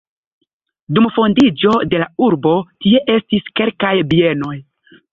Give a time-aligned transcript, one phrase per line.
[0.97, 2.57] Dum fondiĝo de la urbo
[2.87, 4.61] tie estis kelkaj bienoj.